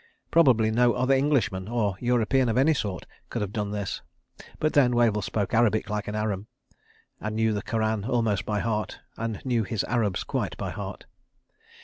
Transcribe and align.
Probably 0.31 0.71
no 0.71 0.93
other 0.93 1.13
Englishman—or 1.13 1.95
European 1.99 2.49
of 2.49 2.57
any 2.57 2.73
sort—could 2.73 3.43
have 3.43 3.53
done 3.53 3.69
this; 3.69 4.01
but 4.57 4.73
then 4.73 4.95
Wavell 4.95 5.21
spoke 5.21 5.53
Arabic 5.53 5.91
like 5.91 6.07
an 6.07 6.15
Arab, 6.15 6.47
knew 7.31 7.53
the 7.53 7.61
Koran 7.61 8.05
almost 8.05 8.43
by 8.43 8.61
heart, 8.61 8.97
and 9.15 9.39
knew 9.45 9.61
his 9.63 9.83
Arabs 9.83 10.23
quite 10.23 10.57
by 10.57 10.71
heart. 10.71 11.05